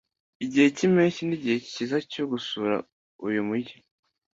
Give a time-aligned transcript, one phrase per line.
[0.43, 2.75] Igihe cy'impeshyi nigihe cyiza cyo gusura
[3.27, 3.77] uyu mujyi